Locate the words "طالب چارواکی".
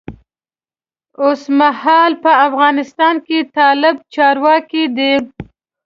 3.57-4.83